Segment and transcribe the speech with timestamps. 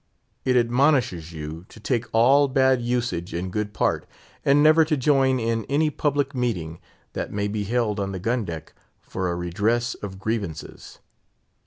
[0.45, 4.07] It admonishes you to take all bad usage in good part,
[4.43, 6.79] and never to join in any public meeting
[7.13, 10.97] that may be held on the gun deck for a redress of grievances.